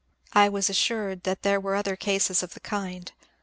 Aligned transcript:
I 0.33 0.49
was 0.49 0.67
as 0.67 0.77
sured 0.77 1.21
that 1.25 1.43
there 1.43 1.59
were 1.59 1.75
other 1.75 1.95
cases 1.95 2.41
of 2.41 2.55
the 2.55 2.59
kind. 2.59 3.11